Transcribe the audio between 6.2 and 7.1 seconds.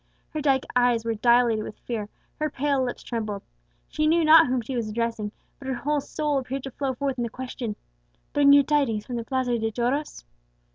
appeared to flow